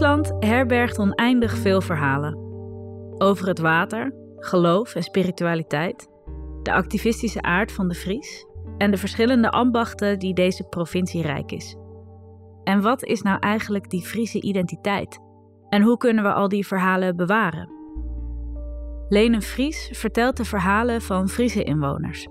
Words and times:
Friesland 0.00 0.32
herbergt 0.44 0.98
oneindig 0.98 1.56
veel 1.56 1.80
verhalen. 1.80 2.36
Over 3.18 3.48
het 3.48 3.58
water, 3.58 4.14
geloof 4.36 4.94
en 4.94 5.02
spiritualiteit, 5.02 6.08
de 6.62 6.72
activistische 6.72 7.42
aard 7.42 7.72
van 7.72 7.88
de 7.88 7.94
Fries 7.94 8.46
en 8.78 8.90
de 8.90 8.96
verschillende 8.96 9.50
ambachten 9.50 10.18
die 10.18 10.34
deze 10.34 10.64
provincie 10.64 11.22
rijk 11.22 11.52
is. 11.52 11.76
En 12.64 12.82
wat 12.82 13.04
is 13.04 13.22
nou 13.22 13.38
eigenlijk 13.38 13.90
die 13.90 14.02
Friese 14.02 14.40
identiteit? 14.40 15.18
En 15.68 15.82
hoe 15.82 15.96
kunnen 15.96 16.24
we 16.24 16.32
al 16.32 16.48
die 16.48 16.66
verhalen 16.66 17.16
bewaren? 17.16 17.70
Lene 19.08 19.42
Fries 19.42 19.90
vertelt 19.92 20.36
de 20.36 20.44
verhalen 20.44 21.00
van 21.00 21.28
Friese 21.28 21.64
inwoners. 21.64 22.28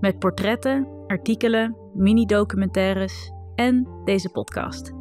Met 0.00 0.18
portretten, 0.18 0.88
artikelen, 1.06 1.76
mini-documentaires 1.94 3.32
en 3.54 3.88
deze 4.04 4.30
podcast. 4.30 5.00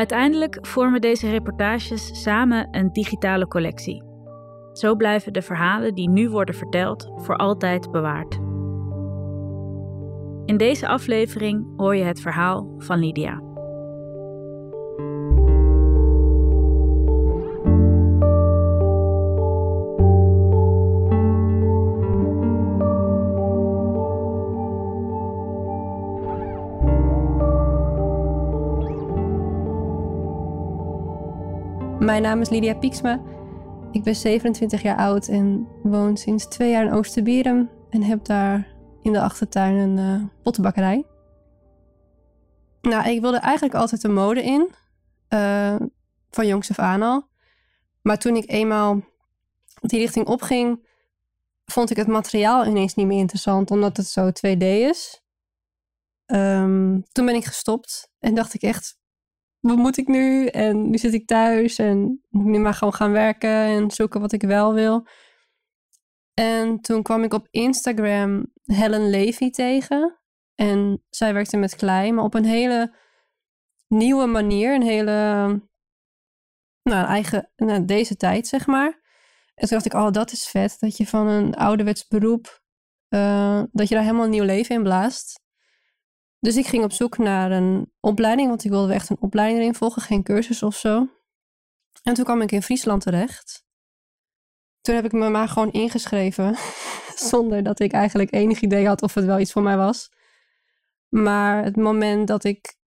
Uiteindelijk 0.00 0.58
vormen 0.60 1.00
deze 1.00 1.30
reportages 1.30 2.22
samen 2.22 2.68
een 2.70 2.92
digitale 2.92 3.46
collectie. 3.46 4.02
Zo 4.72 4.96
blijven 4.96 5.32
de 5.32 5.42
verhalen 5.42 5.94
die 5.94 6.08
nu 6.08 6.30
worden 6.30 6.54
verteld 6.54 7.12
voor 7.16 7.36
altijd 7.36 7.90
bewaard. 7.90 8.34
In 10.44 10.56
deze 10.56 10.88
aflevering 10.88 11.66
hoor 11.76 11.96
je 11.96 12.04
het 12.04 12.20
verhaal 12.20 12.74
van 12.78 12.98
Lydia. 12.98 13.49
Mijn 32.00 32.22
naam 32.22 32.40
is 32.40 32.48
Lydia 32.48 32.74
Pieksma. 32.74 33.22
Ik 33.92 34.02
ben 34.02 34.16
27 34.16 34.82
jaar 34.82 34.96
oud 34.96 35.28
en 35.28 35.68
woon 35.82 36.16
sinds 36.16 36.48
twee 36.48 36.70
jaar 36.70 36.84
in 36.84 36.92
Oosterbierum 36.92 37.70
en 37.90 38.02
heb 38.02 38.24
daar 38.24 38.74
in 39.02 39.12
de 39.12 39.20
achtertuin 39.20 39.74
een 39.74 39.96
uh, 39.96 40.28
pottenbakkerij. 40.42 41.06
Nou, 42.80 43.08
ik 43.08 43.20
wilde 43.20 43.38
eigenlijk 43.38 43.74
altijd 43.74 44.00
de 44.00 44.08
mode 44.08 44.42
in, 44.42 44.70
uh, 45.28 45.76
van 46.30 46.46
jongs 46.46 46.70
af 46.70 46.78
aan 46.78 47.02
al. 47.02 47.28
Maar 48.02 48.18
toen 48.18 48.36
ik 48.36 48.50
eenmaal 48.50 49.00
die 49.80 49.98
richting 49.98 50.26
opging, 50.26 50.86
vond 51.64 51.90
ik 51.90 51.96
het 51.96 52.08
materiaal 52.08 52.66
ineens 52.66 52.94
niet 52.94 53.06
meer 53.06 53.18
interessant, 53.18 53.70
omdat 53.70 53.96
het 53.96 54.06
zo 54.06 54.30
2D 54.30 54.62
is. 54.62 55.22
Um, 56.26 57.04
toen 57.12 57.26
ben 57.26 57.34
ik 57.34 57.44
gestopt 57.44 58.10
en 58.18 58.34
dacht 58.34 58.54
ik 58.54 58.62
echt, 58.62 58.99
wat 59.60 59.76
moet 59.76 59.96
ik 59.96 60.08
nu? 60.08 60.46
En 60.46 60.90
nu 60.90 60.98
zit 60.98 61.14
ik 61.14 61.26
thuis 61.26 61.78
en 61.78 61.98
moet 62.28 62.46
ik 62.46 62.50
nu 62.50 62.58
maar 62.58 62.74
gewoon 62.74 62.94
gaan 62.94 63.12
werken 63.12 63.50
en 63.50 63.90
zoeken 63.90 64.20
wat 64.20 64.32
ik 64.32 64.42
wel 64.42 64.74
wil. 64.74 65.06
En 66.34 66.80
toen 66.80 67.02
kwam 67.02 67.22
ik 67.22 67.34
op 67.34 67.48
Instagram 67.50 68.52
Helen 68.62 69.10
Levy 69.10 69.50
tegen. 69.50 70.18
En 70.54 71.04
zij 71.10 71.32
werkte 71.32 71.56
met 71.56 71.76
klei, 71.76 72.12
maar 72.12 72.24
op 72.24 72.34
een 72.34 72.44
hele 72.44 72.94
nieuwe 73.88 74.26
manier. 74.26 74.74
Een 74.74 74.82
hele, 74.82 75.12
nou, 76.82 77.06
eigen, 77.06 77.50
nou, 77.56 77.84
deze 77.84 78.16
tijd, 78.16 78.46
zeg 78.46 78.66
maar. 78.66 79.00
En 79.54 79.68
toen 79.68 79.78
dacht 79.78 79.84
ik, 79.84 79.94
oh, 79.94 80.10
dat 80.10 80.32
is 80.32 80.48
vet. 80.48 80.76
Dat 80.78 80.96
je 80.96 81.06
van 81.06 81.26
een 81.26 81.54
ouderwets 81.54 82.08
beroep, 82.08 82.62
uh, 83.08 83.62
dat 83.72 83.88
je 83.88 83.94
daar 83.94 84.04
helemaal 84.04 84.24
een 84.24 84.30
nieuw 84.30 84.44
leven 84.44 84.74
in 84.74 84.82
blaast. 84.82 85.40
Dus 86.40 86.56
ik 86.56 86.66
ging 86.66 86.84
op 86.84 86.92
zoek 86.92 87.18
naar 87.18 87.50
een 87.50 87.92
opleiding, 88.00 88.48
want 88.48 88.64
ik 88.64 88.70
wilde 88.70 88.92
echt 88.92 89.08
een 89.08 89.20
opleiding 89.20 89.60
erin 89.60 89.74
volgen, 89.74 90.02
geen 90.02 90.22
cursus 90.22 90.62
of 90.62 90.76
zo. 90.76 91.08
En 92.02 92.14
toen 92.14 92.24
kwam 92.24 92.42
ik 92.42 92.52
in 92.52 92.62
Friesland 92.62 93.02
terecht. 93.02 93.64
Toen 94.80 94.94
heb 94.94 95.04
ik 95.04 95.12
me 95.12 95.28
maar 95.28 95.48
gewoon 95.48 95.72
ingeschreven, 95.72 96.56
zonder 97.30 97.62
dat 97.62 97.80
ik 97.80 97.92
eigenlijk 97.92 98.34
enig 98.34 98.60
idee 98.60 98.86
had 98.86 99.02
of 99.02 99.14
het 99.14 99.24
wel 99.24 99.38
iets 99.38 99.52
voor 99.52 99.62
mij 99.62 99.76
was. 99.76 100.10
Maar 101.08 101.64
het 101.64 101.76
moment 101.76 102.28
dat 102.28 102.44
ik 102.44 102.78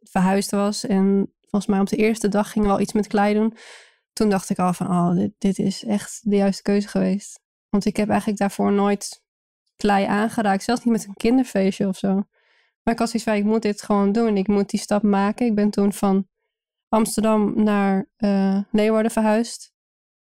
verhuisd 0.00 0.50
was 0.50 0.86
en 0.86 1.34
volgens 1.40 1.66
mij 1.66 1.80
op 1.80 1.88
de 1.88 1.96
eerste 1.96 2.28
dag 2.28 2.50
ging 2.50 2.66
wel 2.66 2.80
iets 2.80 2.92
met 2.92 3.06
klei 3.06 3.34
doen, 3.34 3.56
toen 4.12 4.28
dacht 4.28 4.50
ik 4.50 4.58
al 4.58 4.72
van, 4.72 4.86
oh, 4.86 5.14
dit, 5.14 5.32
dit 5.38 5.58
is 5.58 5.84
echt 5.84 6.20
de 6.30 6.36
juiste 6.36 6.62
keuze 6.62 6.88
geweest. 6.88 7.40
Want 7.68 7.84
ik 7.84 7.96
heb 7.96 8.08
eigenlijk 8.08 8.38
daarvoor 8.38 8.72
nooit 8.72 9.22
klei 9.76 10.04
aangeraakt, 10.04 10.62
zelfs 10.62 10.84
niet 10.84 10.92
met 10.92 11.06
een 11.06 11.14
kinderfeestje 11.14 11.88
of 11.88 11.96
zo. 11.96 12.22
Maar 12.90 12.98
ik 13.00 13.24
had 13.24 13.36
ik 13.36 13.44
moet 13.44 13.62
dit 13.62 13.82
gewoon 13.82 14.12
doen. 14.12 14.36
Ik 14.36 14.48
moet 14.48 14.70
die 14.70 14.80
stap 14.80 15.02
maken. 15.02 15.46
Ik 15.46 15.54
ben 15.54 15.70
toen 15.70 15.92
van 15.92 16.26
Amsterdam 16.88 17.62
naar 17.62 18.08
uh, 18.18 18.58
Leeuwarden 18.70 19.10
verhuisd. 19.10 19.72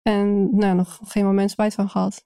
En 0.01 0.55
nou, 0.57 0.75
nog 0.75 0.99
geen 1.03 1.25
moment 1.25 1.51
spijt 1.51 1.73
van 1.73 1.89
gehad. 1.89 2.25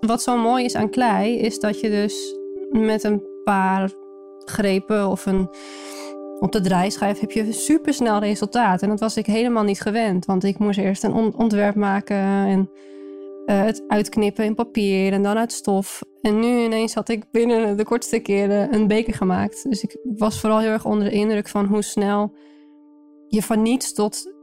Wat 0.00 0.22
zo 0.22 0.36
mooi 0.36 0.64
is 0.64 0.74
aan 0.74 0.90
klei, 0.90 1.38
is 1.38 1.58
dat 1.58 1.80
je 1.80 1.88
dus 1.88 2.36
met 2.70 3.04
een 3.04 3.22
paar 3.44 3.92
grepen 4.44 5.08
of 5.08 5.26
een 5.26 5.48
op 6.40 6.52
de 6.52 6.60
draaischijf 6.60 7.20
heb 7.20 7.30
je 7.30 7.52
supersnel 7.52 8.18
resultaat. 8.18 8.82
En 8.82 8.88
dat 8.88 9.00
was 9.00 9.16
ik 9.16 9.26
helemaal 9.26 9.62
niet 9.62 9.80
gewend. 9.80 10.24
Want 10.24 10.44
ik 10.44 10.58
moest 10.58 10.78
eerst 10.78 11.04
een 11.04 11.34
ontwerp 11.34 11.74
maken 11.74 12.16
en 12.16 12.70
uh, 13.46 13.62
het 13.62 13.84
uitknippen 13.88 14.44
in 14.44 14.54
papier 14.54 15.12
en 15.12 15.22
dan 15.22 15.36
uit 15.36 15.52
stof. 15.52 16.02
En 16.20 16.40
nu 16.40 16.64
ineens 16.64 16.94
had 16.94 17.08
ik 17.08 17.30
binnen 17.30 17.76
de 17.76 17.84
kortste 17.84 18.18
keren 18.18 18.74
een 18.74 18.86
beker 18.86 19.14
gemaakt. 19.14 19.68
Dus 19.68 19.82
ik 19.82 19.96
was 20.02 20.40
vooral 20.40 20.58
heel 20.58 20.70
erg 20.70 20.84
onder 20.84 21.04
de 21.04 21.14
indruk 21.14 21.48
van 21.48 21.66
hoe 21.66 21.82
snel 21.82 22.34
je 23.28 23.42
van 23.42 23.62
niets 23.62 23.92
tot 23.92 24.34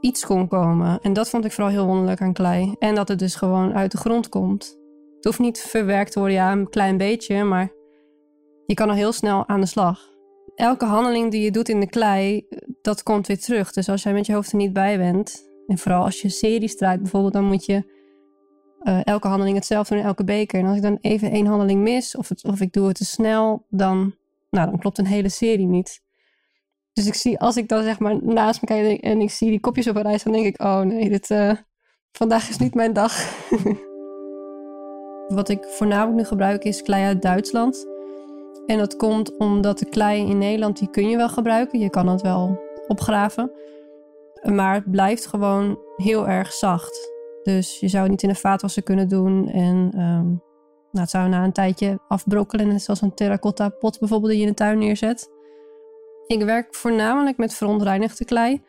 iets 0.00 0.26
kon 0.26 0.48
komen. 0.48 0.98
En 1.00 1.12
dat 1.12 1.30
vond 1.30 1.44
ik 1.44 1.52
vooral 1.52 1.72
heel 1.72 1.86
wonderlijk 1.86 2.20
aan 2.20 2.32
klei. 2.32 2.74
En 2.78 2.94
dat 2.94 3.08
het 3.08 3.18
dus 3.18 3.34
gewoon 3.34 3.74
uit 3.74 3.90
de 3.90 3.98
grond 3.98 4.28
komt. 4.28 4.78
Het 5.16 5.24
hoeft 5.24 5.38
niet 5.38 5.60
verwerkt 5.60 6.12
te 6.12 6.18
worden, 6.18 6.36
ja, 6.36 6.52
een 6.52 6.68
klein 6.68 6.96
beetje, 6.96 7.44
maar 7.44 7.72
je 8.66 8.74
kan 8.74 8.88
al 8.88 8.94
heel 8.94 9.12
snel 9.12 9.48
aan 9.48 9.60
de 9.60 9.66
slag 9.66 10.13
elke 10.54 10.84
handeling 10.84 11.30
die 11.30 11.42
je 11.42 11.50
doet 11.50 11.68
in 11.68 11.80
de 11.80 11.88
klei, 11.88 12.46
dat 12.82 13.02
komt 13.02 13.26
weer 13.26 13.40
terug. 13.40 13.72
Dus 13.72 13.88
als 13.88 14.02
jij 14.02 14.12
met 14.12 14.26
je 14.26 14.32
hoofd 14.32 14.50
er 14.50 14.56
niet 14.56 14.72
bij 14.72 14.98
bent, 14.98 15.52
en 15.66 15.78
vooral 15.78 16.04
als 16.04 16.20
je 16.20 16.28
series 16.28 16.76
draait 16.76 17.02
bijvoorbeeld, 17.02 17.32
dan 17.32 17.44
moet 17.44 17.64
je 17.64 17.92
uh, 18.82 19.00
elke 19.04 19.28
handeling 19.28 19.56
hetzelfde 19.56 19.94
doen 19.94 20.02
in 20.02 20.08
elke 20.08 20.24
beker. 20.24 20.60
En 20.60 20.66
als 20.66 20.76
ik 20.76 20.82
dan 20.82 20.98
even 21.00 21.30
één 21.30 21.46
handeling 21.46 21.82
mis, 21.82 22.16
of, 22.16 22.30
of 22.42 22.60
ik 22.60 22.72
doe 22.72 22.86
het 22.86 22.96
te 22.96 23.04
snel, 23.04 23.66
dan, 23.68 24.14
nou, 24.50 24.70
dan 24.70 24.78
klopt 24.78 24.98
een 24.98 25.06
hele 25.06 25.28
serie 25.28 25.66
niet. 25.66 26.02
Dus 26.92 27.06
ik 27.06 27.14
zie, 27.14 27.38
als 27.38 27.56
ik 27.56 27.68
dan 27.68 27.82
zeg 27.82 27.98
maar 27.98 28.24
naast 28.24 28.60
me 28.60 28.66
kijk 28.66 29.00
en 29.00 29.20
ik 29.20 29.30
zie 29.30 29.50
die 29.50 29.60
kopjes 29.60 29.88
op 29.88 29.96
een 29.96 30.02
rij, 30.02 30.20
dan 30.24 30.32
denk 30.32 30.46
ik, 30.46 30.62
oh 30.62 30.80
nee, 30.80 31.08
dit, 31.08 31.30
uh, 31.30 31.52
vandaag 32.12 32.48
is 32.48 32.58
niet 32.58 32.74
mijn 32.74 32.92
dag. 32.92 33.12
Wat 35.28 35.48
ik 35.48 35.64
voornamelijk 35.64 36.16
nu 36.16 36.24
gebruik 36.24 36.64
is 36.64 36.82
klei 36.82 37.04
uit 37.04 37.22
Duitsland. 37.22 37.93
En 38.66 38.78
dat 38.78 38.96
komt 38.96 39.36
omdat 39.36 39.78
de 39.78 39.88
klei 39.88 40.28
in 40.28 40.38
Nederland, 40.38 40.78
die 40.78 40.90
kun 40.90 41.08
je 41.08 41.16
wel 41.16 41.28
gebruiken. 41.28 41.78
Je 41.78 41.90
kan 41.90 42.08
het 42.08 42.22
wel 42.22 42.60
opgraven. 42.86 43.50
Maar 44.42 44.74
het 44.74 44.90
blijft 44.90 45.26
gewoon 45.26 45.78
heel 45.96 46.28
erg 46.28 46.52
zacht. 46.52 47.12
Dus 47.42 47.80
je 47.80 47.88
zou 47.88 48.02
het 48.02 48.10
niet 48.10 48.22
in 48.22 48.28
een 48.28 48.36
vaatwasser 48.36 48.82
kunnen 48.82 49.08
doen. 49.08 49.48
En 49.48 49.76
um, 50.00 50.42
nou, 50.90 51.06
het 51.06 51.10
zou 51.10 51.28
na 51.28 51.44
een 51.44 51.52
tijdje 51.52 51.98
afbrokkelen. 52.08 52.80
Zoals 52.80 53.00
een 53.00 53.14
terracotta 53.14 53.68
pot 53.68 53.98
bijvoorbeeld 53.98 54.30
die 54.30 54.40
je 54.40 54.46
in 54.46 54.50
de 54.50 54.58
tuin 54.58 54.78
neerzet. 54.78 55.30
Ik 56.26 56.42
werk 56.42 56.74
voornamelijk 56.74 57.36
met 57.36 57.54
verontreinigde 57.54 58.24
klei. 58.24 58.62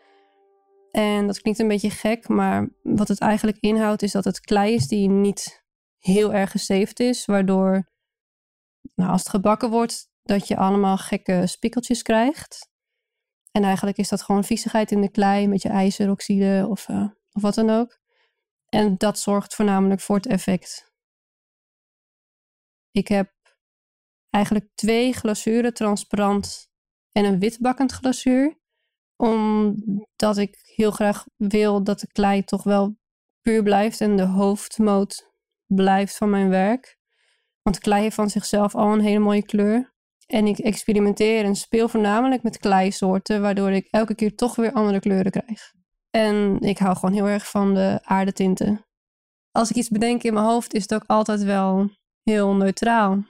En 0.91 1.27
dat 1.27 1.41
klinkt 1.41 1.59
een 1.59 1.67
beetje 1.67 1.89
gek, 1.89 2.27
maar 2.27 2.69
wat 2.81 3.07
het 3.07 3.19
eigenlijk 3.19 3.57
inhoudt 3.59 4.01
is 4.01 4.11
dat 4.11 4.25
het 4.25 4.39
klei 4.39 4.73
is 4.73 4.87
die 4.87 5.09
niet 5.09 5.63
heel 5.97 6.33
erg 6.33 6.51
gezeefd 6.51 6.99
is. 6.99 7.25
Waardoor 7.25 7.87
nou, 8.95 9.11
als 9.11 9.21
het 9.21 9.29
gebakken 9.29 9.69
wordt, 9.69 10.09
dat 10.21 10.47
je 10.47 10.57
allemaal 10.57 10.97
gekke 10.97 11.47
spikkeltjes 11.47 12.01
krijgt. 12.01 12.69
En 13.51 13.63
eigenlijk 13.63 13.97
is 13.97 14.09
dat 14.09 14.21
gewoon 14.21 14.43
viezigheid 14.43 14.91
in 14.91 15.01
de 15.01 15.11
klei 15.11 15.47
met 15.47 15.61
je 15.61 15.69
ijzeroxide 15.69 16.65
of, 16.69 16.87
uh, 16.87 17.09
of 17.31 17.41
wat 17.41 17.55
dan 17.55 17.69
ook. 17.69 17.99
En 18.65 18.97
dat 18.97 19.19
zorgt 19.19 19.55
voornamelijk 19.55 20.01
voor 20.01 20.15
het 20.15 20.27
effect. 20.27 20.93
Ik 22.91 23.07
heb 23.07 23.33
eigenlijk 24.29 24.69
twee 24.75 25.13
glazuren, 25.13 25.73
transparant 25.73 26.69
en 27.11 27.25
een 27.25 27.39
witbakkend 27.39 27.91
glazuur. 27.91 28.59
Omdat 29.15 30.37
ik 30.37 30.59
heel 30.75 30.91
graag 30.91 31.25
wil 31.35 31.83
dat 31.83 31.99
de 31.99 32.07
klei 32.07 32.43
toch 32.43 32.63
wel 32.63 32.97
puur 33.41 33.63
blijft 33.63 34.01
en 34.01 34.15
de 34.15 34.25
hoofdmoot 34.25 35.33
blijft 35.65 36.17
van 36.17 36.29
mijn 36.29 36.49
werk. 36.49 36.94
Want 37.65 37.79
klei 37.79 38.01
heeft 38.01 38.15
van 38.15 38.29
zichzelf 38.29 38.75
al 38.75 38.93
een 38.93 38.99
hele 39.01 39.19
mooie 39.19 39.45
kleur. 39.45 39.93
En 40.25 40.47
ik 40.47 40.57
experimenteer 40.57 41.43
en 41.43 41.55
speel 41.55 41.87
voornamelijk 41.87 42.43
met 42.43 42.57
kleisoorten, 42.57 43.41
waardoor 43.41 43.71
ik 43.71 43.87
elke 43.89 44.15
keer 44.15 44.35
toch 44.35 44.55
weer 44.55 44.71
andere 44.71 44.99
kleuren 44.99 45.31
krijg. 45.31 45.73
En 46.09 46.59
ik 46.59 46.77
hou 46.77 46.95
gewoon 46.95 47.15
heel 47.15 47.27
erg 47.27 47.49
van 47.49 47.73
de 47.73 47.99
aardetinten. 48.03 48.85
Als 49.51 49.69
ik 49.69 49.75
iets 49.75 49.89
bedenk 49.89 50.23
in 50.23 50.33
mijn 50.33 50.45
hoofd, 50.45 50.73
is 50.73 50.81
het 50.81 50.93
ook 50.93 51.03
altijd 51.05 51.43
wel 51.43 51.89
heel 52.23 52.55
neutraal. 52.55 53.23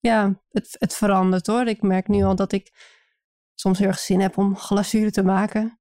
ja, 0.00 0.40
het, 0.48 0.76
het 0.78 0.94
verandert 0.94 1.46
hoor. 1.46 1.66
Ik 1.66 1.82
merk 1.82 2.08
nu 2.08 2.22
al 2.22 2.36
dat 2.36 2.52
ik 2.52 2.70
soms 3.54 3.78
heel 3.78 3.88
erg 3.88 3.98
zin 3.98 4.20
heb 4.20 4.36
om 4.36 4.56
glazuur 4.56 5.12
te 5.12 5.22
maken. 5.22 5.80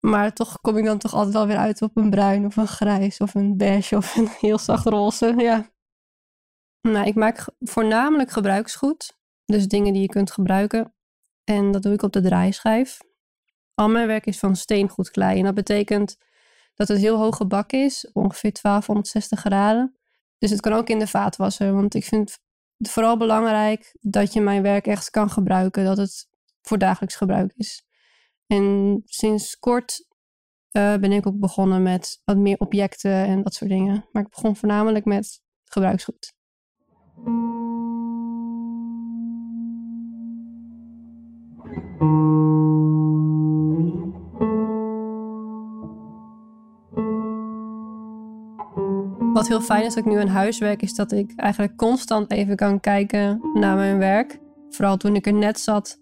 Maar 0.00 0.32
toch 0.32 0.60
kom 0.60 0.76
ik 0.76 0.84
dan 0.84 0.98
toch 0.98 1.14
altijd 1.14 1.34
wel 1.34 1.46
weer 1.46 1.56
uit 1.56 1.82
op 1.82 1.96
een 1.96 2.10
bruin 2.10 2.46
of 2.46 2.56
een 2.56 2.68
grijs 2.68 3.18
of 3.18 3.34
een 3.34 3.56
beige 3.56 3.96
of 3.96 4.16
een 4.16 4.28
heel 4.40 4.58
zacht 4.58 4.86
roze. 4.86 5.34
Ja. 5.36 5.71
Nou, 6.82 7.06
ik 7.06 7.14
maak 7.14 7.44
voornamelijk 7.60 8.30
gebruiksgoed. 8.30 9.16
Dus 9.44 9.68
dingen 9.68 9.92
die 9.92 10.02
je 10.02 10.08
kunt 10.08 10.30
gebruiken. 10.30 10.94
En 11.44 11.70
dat 11.70 11.82
doe 11.82 11.92
ik 11.92 12.02
op 12.02 12.12
de 12.12 12.20
draaischijf. 12.20 12.98
Al 13.74 13.88
mijn 13.88 14.06
werk 14.06 14.26
is 14.26 14.38
van 14.38 14.56
steengoed 14.56 15.10
klei. 15.10 15.38
En 15.38 15.44
dat 15.44 15.54
betekent 15.54 16.16
dat 16.74 16.88
het 16.88 16.98
heel 16.98 17.18
hoog 17.18 17.36
gebak 17.36 17.72
is. 17.72 18.10
Ongeveer 18.12 18.52
1260 18.62 19.40
graden. 19.40 19.96
Dus 20.38 20.50
het 20.50 20.60
kan 20.60 20.72
ook 20.72 20.88
in 20.88 20.98
de 20.98 21.06
vaatwasser. 21.06 21.72
Want 21.72 21.94
ik 21.94 22.04
vind 22.04 22.38
het 22.76 22.90
vooral 22.90 23.16
belangrijk 23.16 23.96
dat 24.00 24.32
je 24.32 24.40
mijn 24.40 24.62
werk 24.62 24.86
echt 24.86 25.10
kan 25.10 25.30
gebruiken. 25.30 25.84
Dat 25.84 25.96
het 25.96 26.28
voor 26.60 26.78
dagelijks 26.78 27.16
gebruik 27.16 27.52
is. 27.56 27.84
En 28.46 29.00
sinds 29.04 29.58
kort 29.58 30.06
uh, 30.72 30.96
ben 30.96 31.12
ik 31.12 31.26
ook 31.26 31.38
begonnen 31.38 31.82
met 31.82 32.20
wat 32.24 32.36
meer 32.36 32.58
objecten 32.58 33.12
en 33.12 33.42
dat 33.42 33.54
soort 33.54 33.70
dingen. 33.70 34.08
Maar 34.12 34.22
ik 34.22 34.30
begon 34.30 34.56
voornamelijk 34.56 35.04
met 35.04 35.42
gebruiksgoed. 35.64 36.34
Wat 49.32 49.48
heel 49.48 49.60
fijn 49.60 49.84
is 49.84 49.94
dat 49.94 50.04
ik 50.04 50.10
nu 50.10 50.18
aan 50.18 50.26
huis 50.26 50.58
werk, 50.58 50.82
is 50.82 50.94
dat 50.94 51.12
ik 51.12 51.32
eigenlijk 51.36 51.76
constant 51.76 52.30
even 52.30 52.56
kan 52.56 52.80
kijken 52.80 53.40
naar 53.54 53.76
mijn 53.76 53.98
werk. 53.98 54.40
Vooral 54.70 54.96
toen 54.96 55.14
ik 55.14 55.26
er 55.26 55.32
net 55.32 55.60
zat, 55.60 56.00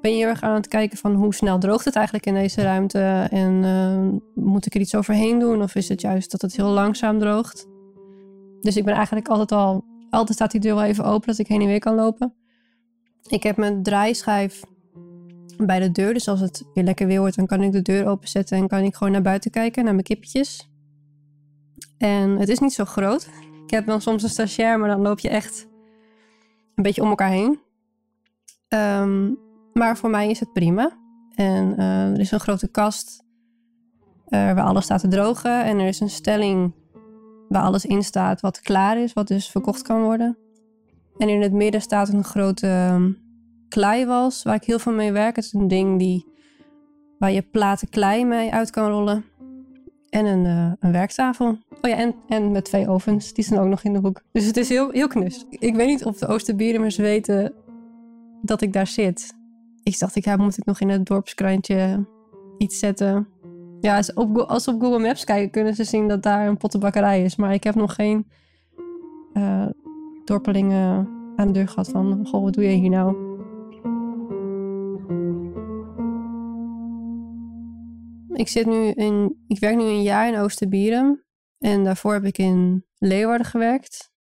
ben 0.00 0.16
je 0.16 0.24
erg 0.24 0.42
aan 0.42 0.54
het 0.54 0.68
kijken 0.68 0.98
van 0.98 1.14
hoe 1.14 1.34
snel 1.34 1.58
droogt 1.58 1.84
het 1.84 1.94
eigenlijk 1.96 2.26
in 2.26 2.34
deze 2.34 2.62
ruimte? 2.62 3.26
En 3.30 3.62
uh, 3.62 4.44
moet 4.44 4.66
ik 4.66 4.74
er 4.74 4.80
iets 4.80 4.94
overheen 4.94 5.38
doen? 5.38 5.62
Of 5.62 5.74
is 5.74 5.88
het 5.88 6.00
juist 6.00 6.30
dat 6.30 6.42
het 6.42 6.56
heel 6.56 6.68
langzaam 6.68 7.18
droogt? 7.18 7.66
Dus 8.60 8.76
ik 8.76 8.84
ben 8.84 8.94
eigenlijk 8.94 9.28
altijd 9.28 9.52
al, 9.52 9.84
altijd 10.10 10.36
staat 10.36 10.50
die 10.50 10.60
deur 10.60 10.74
wel 10.74 10.84
even 10.84 11.04
open 11.04 11.26
dat 11.26 11.38
ik 11.38 11.46
heen 11.46 11.60
en 11.60 11.66
weer 11.66 11.78
kan 11.78 11.94
lopen. 11.94 12.34
Ik 13.28 13.42
heb 13.42 13.56
mijn 13.56 13.82
draaischijf 13.82 14.62
bij 15.56 15.80
de 15.80 15.92
deur. 15.92 16.12
Dus 16.12 16.28
als 16.28 16.40
het 16.40 16.64
weer 16.74 16.84
lekker 16.84 17.06
weer 17.06 17.20
wordt, 17.20 17.36
dan 17.36 17.46
kan 17.46 17.62
ik 17.62 17.72
de 17.72 17.82
deur 17.82 18.06
openzetten 18.06 18.56
en 18.56 18.68
kan 18.68 18.82
ik 18.82 18.94
gewoon 18.94 19.12
naar 19.12 19.22
buiten 19.22 19.50
kijken, 19.50 19.84
naar 19.84 19.92
mijn 19.92 20.04
kippetjes. 20.04 20.70
En 21.98 22.38
het 22.38 22.48
is 22.48 22.58
niet 22.58 22.72
zo 22.72 22.84
groot. 22.84 23.28
Ik 23.64 23.70
heb 23.70 23.86
dan 23.86 24.00
soms 24.00 24.22
een 24.22 24.28
stagiair, 24.28 24.78
maar 24.78 24.88
dan 24.88 25.00
loop 25.00 25.18
je 25.18 25.28
echt 25.28 25.66
een 26.74 26.82
beetje 26.82 27.02
om 27.02 27.08
elkaar 27.08 27.30
heen. 27.30 27.58
Um, 28.68 29.38
maar 29.72 29.96
voor 29.96 30.10
mij 30.10 30.30
is 30.30 30.40
het 30.40 30.52
prima. 30.52 30.98
En 31.34 31.74
uh, 31.78 32.10
er 32.10 32.20
is 32.20 32.30
een 32.30 32.40
grote 32.40 32.68
kast 32.68 33.24
uh, 34.28 34.52
waar 34.52 34.64
alles 34.64 34.84
staat 34.84 35.00
te 35.00 35.08
drogen. 35.08 35.64
En 35.64 35.78
er 35.78 35.86
is 35.86 36.00
een 36.00 36.10
stelling 36.10 36.72
waar 37.48 37.62
alles 37.62 37.84
in 37.84 38.02
staat 38.02 38.40
wat 38.40 38.60
klaar 38.60 38.98
is, 38.98 39.12
wat 39.12 39.28
dus 39.28 39.50
verkocht 39.50 39.82
kan 39.82 40.02
worden. 40.02 40.36
En 41.18 41.28
in 41.28 41.42
het 41.42 41.52
midden 41.52 41.80
staat 41.80 42.08
een 42.08 42.24
grote 42.24 42.90
um, 42.92 43.18
kleiwals 43.68 44.42
waar 44.42 44.54
ik 44.54 44.64
heel 44.64 44.78
veel 44.78 44.92
mee 44.92 45.12
werk. 45.12 45.36
Het 45.36 45.44
is 45.44 45.52
een 45.52 45.68
ding 45.68 45.98
die, 45.98 46.26
waar 47.18 47.32
je 47.32 47.42
platen 47.42 47.88
klei 47.88 48.24
mee 48.24 48.52
uit 48.52 48.70
kan 48.70 48.90
rollen. 48.90 49.24
En 50.08 50.26
een, 50.26 50.44
uh, 50.44 50.72
een 50.80 50.92
werktafel. 50.92 51.46
Oh 51.80 51.90
ja, 51.90 51.96
en, 51.96 52.14
en 52.28 52.50
met 52.50 52.64
twee 52.64 52.88
ovens. 52.88 53.32
Die 53.32 53.44
staan 53.44 53.58
ook 53.58 53.68
nog 53.68 53.82
in 53.82 53.92
de 53.92 53.98
hoek. 53.98 54.22
Dus 54.32 54.44
het 54.44 54.56
is 54.56 54.68
heel, 54.68 54.90
heel 54.90 55.08
knus. 55.08 55.46
Ik 55.50 55.74
weet 55.74 55.86
niet 55.86 56.04
of 56.04 56.18
de 56.18 56.26
Oosterbieremers 56.26 56.96
weten 56.96 57.52
dat 58.42 58.60
ik 58.60 58.72
daar 58.72 58.86
zit 58.86 59.34
ik 59.86 59.98
dacht, 59.98 60.16
ik, 60.16 60.24
ja, 60.24 60.36
moet 60.36 60.58
ik 60.58 60.64
nog 60.64 60.80
in 60.80 60.88
het 60.88 61.06
dorpskrantje 61.06 62.06
iets 62.58 62.78
zetten. 62.78 63.28
Ja, 63.86 63.96
als, 63.96 64.12
op, 64.12 64.36
als 64.38 64.68
op 64.68 64.80
Google 64.80 64.98
Maps 64.98 65.24
kijken, 65.24 65.50
kunnen 65.50 65.74
ze 65.74 65.84
zien 65.84 66.08
dat 66.08 66.22
daar 66.22 66.46
een 66.46 66.56
pottenbakkerij 66.56 67.22
is. 67.22 67.36
Maar 67.36 67.54
ik 67.54 67.64
heb 67.64 67.74
nog 67.74 67.94
geen 67.94 68.30
uh, 69.32 69.66
dorpelingen 70.24 71.08
aan 71.36 71.46
de 71.46 71.52
deur 71.52 71.68
gehad 71.68 71.88
van... 71.88 72.26
Goh, 72.26 72.42
wat 72.42 72.52
doe 72.52 72.64
je 72.64 72.70
hier 72.70 72.90
nou? 72.90 73.16
Ik, 78.32 78.48
zit 78.48 78.66
nu 78.66 78.90
in, 78.90 79.44
ik 79.46 79.58
werk 79.58 79.76
nu 79.76 79.82
een 79.82 80.02
jaar 80.02 80.28
in 80.28 80.38
Oosterbieren. 80.38 81.24
En 81.58 81.84
daarvoor 81.84 82.12
heb 82.12 82.24
ik 82.24 82.38
in 82.38 82.86
Leeuwarden 82.98 83.46
gewerkt. 83.46 84.12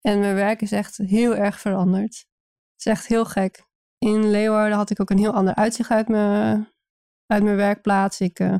En 0.00 0.18
mijn 0.18 0.34
werk 0.34 0.62
is 0.62 0.72
echt 0.72 0.96
heel 0.96 1.36
erg 1.36 1.60
veranderd. 1.60 2.26
Het 2.72 2.86
is 2.86 2.86
echt 2.86 3.06
heel 3.06 3.24
gek 3.24 3.66
in 3.98 4.30
Leeuwarden 4.30 4.76
had 4.76 4.90
ik 4.90 5.00
ook 5.00 5.10
een 5.10 5.18
heel 5.18 5.32
ander 5.32 5.54
uitzicht 5.54 5.90
uit 5.90 6.08
mijn, 6.08 6.68
uit 7.26 7.42
mijn 7.42 7.56
werkplaats. 7.56 8.20
Ik 8.20 8.40
uh, 8.40 8.54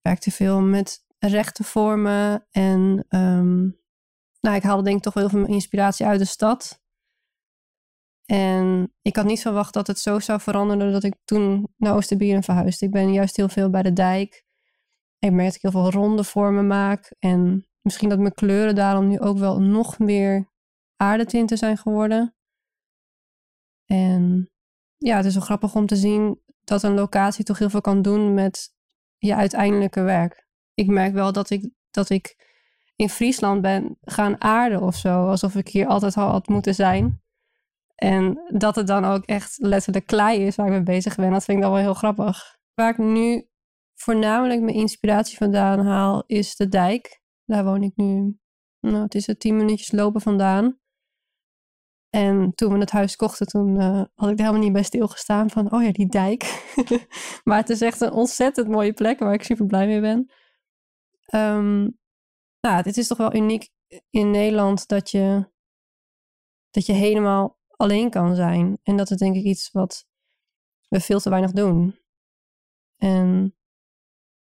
werkte 0.00 0.30
veel 0.30 0.60
met 0.60 1.04
rechte 1.18 1.64
vormen 1.64 2.46
en 2.50 3.06
um, 3.08 3.78
nou, 4.40 4.56
ik 4.56 4.62
haalde 4.62 4.82
denk 4.82 4.96
ik 4.96 5.02
toch 5.02 5.14
wel 5.14 5.28
heel 5.28 5.38
veel 5.38 5.54
inspiratie 5.54 6.06
uit 6.06 6.18
de 6.18 6.24
stad. 6.24 6.82
En 8.24 8.94
ik 9.02 9.16
had 9.16 9.24
niet 9.24 9.40
verwacht 9.40 9.74
dat 9.74 9.86
het 9.86 9.98
zo 9.98 10.18
zou 10.18 10.40
veranderen 10.40 10.92
dat 10.92 11.04
ik 11.04 11.14
toen 11.24 11.68
naar 11.76 11.94
Oosterbieren 11.94 12.42
verhuisde. 12.42 12.86
Ik 12.86 12.92
ben 12.92 13.12
juist 13.12 13.36
heel 13.36 13.48
veel 13.48 13.70
bij 13.70 13.82
de 13.82 13.92
dijk. 13.92 14.44
Ik 15.18 15.32
merk 15.32 15.46
dat 15.46 15.54
ik 15.54 15.62
heel 15.62 15.70
veel 15.70 15.90
ronde 15.90 16.24
vormen 16.24 16.66
maak. 16.66 17.14
En 17.18 17.68
misschien 17.80 18.08
dat 18.08 18.18
mijn 18.18 18.34
kleuren 18.34 18.74
daarom 18.74 19.08
nu 19.08 19.20
ook 19.20 19.38
wel 19.38 19.60
nog 19.60 19.98
meer 19.98 20.50
aardetinten 20.96 21.58
zijn 21.58 21.76
geworden. 21.76 22.34
En 23.86 24.50
ja, 24.96 25.16
het 25.16 25.24
is 25.24 25.34
wel 25.34 25.42
grappig 25.42 25.74
om 25.74 25.86
te 25.86 25.96
zien 25.96 26.40
dat 26.70 26.82
een 26.82 26.94
locatie 26.94 27.44
toch 27.44 27.58
heel 27.58 27.70
veel 27.70 27.80
kan 27.80 28.02
doen 28.02 28.34
met 28.34 28.74
je 29.18 29.34
uiteindelijke 29.34 30.02
werk. 30.02 30.46
Ik 30.74 30.86
merk 30.86 31.12
wel 31.12 31.32
dat 31.32 31.50
ik, 31.50 31.70
dat 31.90 32.10
ik 32.10 32.36
in 32.96 33.08
Friesland 33.08 33.62
ben 33.62 33.98
gaan 34.00 34.40
aarden 34.42 34.82
of 34.82 34.96
zo. 34.96 35.28
Alsof 35.28 35.54
ik 35.54 35.68
hier 35.68 35.86
altijd 35.86 36.16
al 36.16 36.30
had 36.30 36.48
moeten 36.48 36.74
zijn. 36.74 37.22
En 37.94 38.40
dat 38.48 38.76
het 38.76 38.86
dan 38.86 39.04
ook 39.04 39.24
echt 39.24 39.58
letterlijk 39.58 40.06
klei 40.06 40.46
is 40.46 40.56
waar 40.56 40.66
ik 40.66 40.72
mee 40.72 40.82
bezig 40.82 41.16
ben. 41.16 41.30
Dat 41.30 41.44
vind 41.44 41.56
ik 41.56 41.62
dan 41.62 41.72
wel 41.72 41.82
heel 41.82 41.94
grappig. 41.94 42.56
Waar 42.74 42.90
ik 42.90 42.98
nu 42.98 43.48
voornamelijk 43.94 44.60
mijn 44.60 44.76
inspiratie 44.76 45.36
vandaan 45.36 45.86
haal, 45.86 46.24
is 46.26 46.56
de 46.56 46.68
dijk. 46.68 47.22
Daar 47.44 47.64
woon 47.64 47.82
ik 47.82 47.92
nu, 47.96 48.38
nou, 48.80 49.02
het 49.02 49.14
is 49.14 49.28
er 49.28 49.36
tien 49.36 49.56
minuutjes 49.56 49.92
lopen 49.92 50.20
vandaan. 50.20 50.79
En 52.10 52.54
toen 52.54 52.72
we 52.72 52.78
het 52.78 52.90
huis 52.90 53.16
kochten, 53.16 53.46
toen 53.46 53.80
uh, 53.80 54.02
had 54.14 54.30
ik 54.30 54.38
er 54.38 54.44
helemaal 54.44 54.62
niet 54.62 54.72
bij 54.72 54.82
stilgestaan 54.82 55.50
van, 55.50 55.72
oh 55.72 55.82
ja, 55.82 55.92
die 55.92 56.06
dijk. 56.06 56.72
maar 57.44 57.56
het 57.56 57.70
is 57.70 57.80
echt 57.80 58.00
een 58.00 58.12
ontzettend 58.12 58.68
mooie 58.68 58.92
plek 58.92 59.18
waar 59.18 59.32
ik 59.32 59.42
super 59.42 59.66
blij 59.66 59.86
mee 59.86 60.00
ben. 60.00 60.30
Um, 61.34 61.98
nou, 62.60 62.76
het 62.76 62.96
is 62.96 63.06
toch 63.06 63.18
wel 63.18 63.34
uniek 63.34 63.70
in 64.10 64.30
Nederland 64.30 64.88
dat 64.88 65.10
je, 65.10 65.50
dat 66.70 66.86
je 66.86 66.92
helemaal 66.92 67.58
alleen 67.68 68.10
kan 68.10 68.34
zijn. 68.34 68.78
En 68.82 68.96
dat 68.96 69.10
is 69.10 69.16
denk 69.16 69.36
ik 69.36 69.44
iets 69.44 69.70
wat 69.70 70.06
we 70.88 71.00
veel 71.00 71.20
te 71.20 71.30
weinig 71.30 71.52
doen. 71.52 71.98
En 72.96 73.56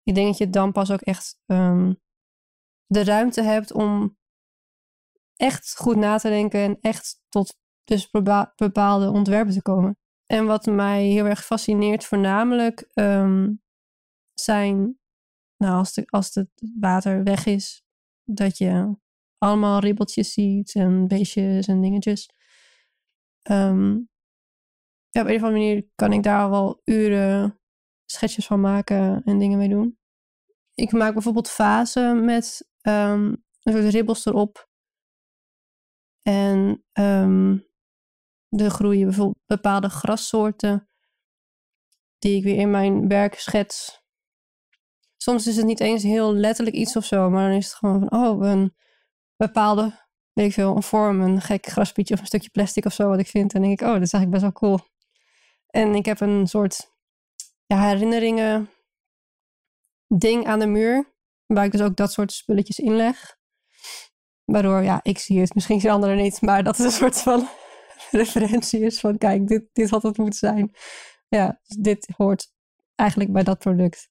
ik 0.02 0.14
denk 0.14 0.26
dat 0.26 0.38
je 0.38 0.50
dan 0.50 0.72
pas 0.72 0.90
ook 0.90 1.00
echt 1.00 1.40
um, 1.46 2.00
de 2.86 3.04
ruimte 3.04 3.42
hebt 3.42 3.72
om 3.72 4.18
echt 5.36 5.76
goed 5.76 5.96
na 5.96 6.18
te 6.18 6.28
denken 6.28 6.60
en 6.60 6.78
echt 6.80 7.20
tot 7.28 7.56
dus 7.84 8.10
bepaalde 8.56 9.10
ontwerpen 9.10 9.52
te 9.52 9.62
komen. 9.62 9.96
En 10.26 10.46
wat 10.46 10.66
mij 10.66 11.04
heel 11.04 11.24
erg 11.24 11.44
fascineert, 11.44 12.04
voornamelijk 12.04 12.90
um, 12.94 13.62
zijn, 14.34 14.98
nou, 15.56 15.76
als, 15.76 15.92
de, 15.92 16.02
als 16.06 16.34
het 16.34 16.50
water 16.80 17.22
weg 17.22 17.46
is, 17.46 17.84
dat 18.24 18.58
je 18.58 18.96
allemaal 19.38 19.80
ribbeltjes 19.80 20.32
ziet 20.32 20.74
en 20.74 21.08
beestjes 21.08 21.66
en 21.66 21.80
dingetjes. 21.80 22.30
Um, 23.50 24.10
ja, 25.10 25.20
op 25.20 25.28
een 25.28 25.34
of 25.36 25.42
andere 25.42 25.52
manier 25.52 25.86
kan 25.94 26.12
ik 26.12 26.22
daar 26.22 26.50
wel 26.50 26.80
uren 26.84 27.60
schetsjes 28.04 28.46
van 28.46 28.60
maken 28.60 29.22
en 29.24 29.38
dingen 29.38 29.58
mee 29.58 29.68
doen. 29.68 29.98
Ik 30.74 30.92
maak 30.92 31.12
bijvoorbeeld 31.12 31.50
vazen 31.50 32.24
met 32.24 32.68
um, 32.82 33.44
een 33.62 33.72
soort 33.72 33.84
ribbels 33.84 34.26
erop. 34.26 34.70
En 36.22 36.84
um, 36.92 37.66
er 38.48 38.70
groeien 38.70 39.04
bijvoorbeeld 39.04 39.38
bepaalde 39.46 39.88
grassoorten 39.88 40.88
die 42.18 42.36
ik 42.36 42.42
weer 42.42 42.56
in 42.56 42.70
mijn 42.70 43.08
werk 43.08 43.34
schets. 43.34 44.04
Soms 45.16 45.46
is 45.46 45.56
het 45.56 45.66
niet 45.66 45.80
eens 45.80 46.02
heel 46.02 46.34
letterlijk 46.34 46.76
iets 46.76 46.96
of 46.96 47.04
zo, 47.04 47.30
maar 47.30 47.48
dan 47.48 47.58
is 47.58 47.66
het 47.66 47.74
gewoon 47.74 48.08
van, 48.08 48.26
oh, 48.26 48.46
een 48.46 48.76
bepaalde, 49.36 50.06
weet 50.32 50.46
ik 50.46 50.52
veel, 50.52 50.76
een 50.76 50.82
vorm, 50.82 51.20
een 51.20 51.40
gek 51.40 51.66
graspietje 51.66 52.14
of 52.14 52.20
een 52.20 52.26
stukje 52.26 52.50
plastic 52.50 52.84
of 52.84 52.92
zo 52.92 53.08
wat 53.08 53.18
ik 53.18 53.26
vind. 53.26 53.54
En 53.54 53.60
dan 53.60 53.68
denk 53.68 53.80
ik, 53.80 53.86
oh, 53.86 53.92
dat 53.92 54.02
is 54.02 54.12
eigenlijk 54.12 54.42
best 54.42 54.60
wel 54.60 54.70
cool. 54.70 54.88
En 55.66 55.94
ik 55.94 56.04
heb 56.04 56.20
een 56.20 56.46
soort 56.46 56.92
ja, 57.66 57.88
herinneringen 57.88 58.70
ding 60.06 60.46
aan 60.46 60.58
de 60.58 60.66
muur, 60.66 61.14
waar 61.46 61.64
ik 61.64 61.72
dus 61.72 61.80
ook 61.80 61.96
dat 61.96 62.12
soort 62.12 62.32
spulletjes 62.32 62.78
in 62.78 62.96
leg. 62.96 63.40
Waardoor, 64.44 64.82
ja, 64.82 65.00
ik 65.02 65.18
zie 65.18 65.40
het, 65.40 65.54
misschien 65.54 65.80
zien 65.80 65.90
anderen 65.90 66.16
niet, 66.16 66.40
maar 66.40 66.64
dat 66.64 66.78
is 66.78 66.84
een 66.84 66.90
soort 66.90 67.20
van 67.20 67.48
referentie 68.10 68.80
is 68.80 69.00
van, 69.00 69.18
kijk, 69.18 69.48
dit, 69.48 69.64
dit 69.72 69.90
had 69.90 70.02
het 70.02 70.18
moeten 70.18 70.38
zijn. 70.38 70.72
Ja, 71.28 71.60
dus 71.66 71.76
dit 71.76 72.08
hoort 72.16 72.52
eigenlijk 72.94 73.32
bij 73.32 73.42
dat 73.42 73.58
product. 73.58 74.10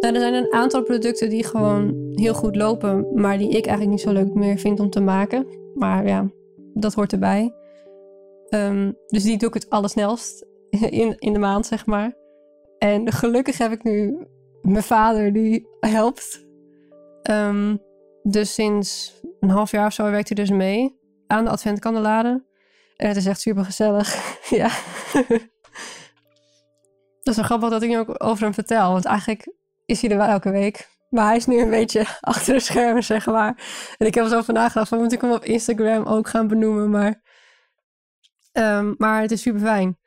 Nou, 0.00 0.14
er 0.14 0.20
zijn 0.20 0.34
een 0.34 0.52
aantal 0.52 0.82
producten 0.82 1.30
die 1.30 1.44
gewoon 1.44 2.12
heel 2.14 2.34
goed 2.34 2.56
lopen, 2.56 3.06
maar 3.14 3.38
die 3.38 3.48
ik 3.48 3.66
eigenlijk 3.66 3.90
niet 3.90 4.00
zo 4.00 4.12
leuk 4.12 4.34
meer 4.34 4.58
vind 4.58 4.80
om 4.80 4.90
te 4.90 5.00
maken. 5.00 5.46
Maar 5.74 6.06
ja, 6.06 6.30
dat 6.74 6.94
hoort 6.94 7.12
erbij. 7.12 7.61
Um, 8.54 8.96
dus 9.06 9.22
die 9.22 9.38
doe 9.38 9.48
ik 9.48 9.54
het 9.54 9.70
allersnelst 9.70 10.46
in, 10.70 11.18
in 11.18 11.32
de 11.32 11.38
maand, 11.38 11.66
zeg 11.66 11.86
maar. 11.86 12.12
En 12.78 13.12
gelukkig 13.12 13.58
heb 13.58 13.72
ik 13.72 13.82
nu 13.82 14.26
mijn 14.62 14.82
vader 14.82 15.32
die 15.32 15.66
helpt. 15.80 16.46
Um, 17.30 17.82
dus 18.22 18.54
sinds 18.54 19.20
een 19.40 19.50
half 19.50 19.70
jaar 19.70 19.86
of 19.86 19.92
zo 19.92 20.10
werkt 20.10 20.28
hij 20.28 20.36
dus 20.36 20.50
mee 20.50 20.98
aan 21.26 21.44
de 21.44 21.50
adventkandelaren. 21.50 22.46
En 22.96 23.08
het 23.08 23.16
is 23.16 23.26
echt 23.26 23.40
super 23.40 23.64
gezellig. 23.64 24.14
ja. 24.60 24.70
dat 27.22 27.34
is 27.34 27.36
wel 27.36 27.44
grappig 27.44 27.70
dat 27.70 27.82
ik 27.82 27.88
nu 27.88 27.98
ook 27.98 28.24
over 28.24 28.44
hem 28.44 28.54
vertel. 28.54 28.92
Want 28.92 29.04
eigenlijk 29.04 29.54
is 29.84 30.00
hij 30.00 30.10
er 30.10 30.16
wel 30.16 30.26
elke 30.26 30.50
week. 30.50 30.90
Maar 31.08 31.26
hij 31.26 31.36
is 31.36 31.46
nu 31.46 31.60
een 31.60 31.70
beetje 31.70 32.06
achter 32.20 32.54
de 32.54 32.60
schermen, 32.60 33.04
zeg 33.04 33.26
maar. 33.26 33.56
En 33.98 34.06
ik 34.06 34.14
heb 34.14 34.26
zo 34.26 34.42
van 34.42 34.54
nagedacht 34.54 34.88
van 34.88 34.98
moet 34.98 35.12
ik 35.12 35.20
hem 35.20 35.32
op 35.32 35.44
Instagram 35.44 36.04
ook 36.04 36.28
gaan 36.28 36.48
benoemen. 36.48 36.90
Maar, 36.90 37.22
um, 38.52 38.94
maar 38.98 39.20
het 39.20 39.30
is 39.30 39.42
super 39.42 39.60
fijn. 39.60 39.98